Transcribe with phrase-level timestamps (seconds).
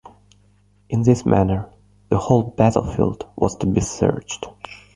[0.89, 1.69] In this manner
[2.09, 4.47] the whole battlefield was to be searched.